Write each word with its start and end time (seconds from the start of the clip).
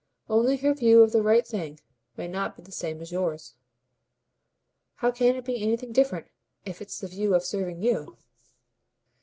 Only 0.27 0.57
her 0.57 0.73
view 0.73 1.03
of 1.03 1.11
the 1.11 1.21
right 1.21 1.45
thing 1.45 1.79
may 2.17 2.27
not 2.27 2.55
be 2.55 2.63
the 2.63 2.71
same 2.71 3.01
as 3.01 3.11
yours." 3.11 3.53
"How 4.95 5.11
can 5.11 5.35
it 5.35 5.45
be 5.45 5.61
anything 5.61 5.91
different 5.91 6.25
if 6.65 6.81
it's 6.81 6.97
the 6.99 7.07
view 7.07 7.35
of 7.35 7.45
serving 7.45 7.83
you?" 7.83 8.17